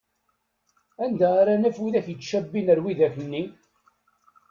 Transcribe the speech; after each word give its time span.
Anda 1.03 1.27
ara 1.41 1.53
naf 1.55 1.77
widak 1.81 2.07
yettcabin 2.09 2.71
ar 2.73 2.79
widak-nni? 2.83 3.43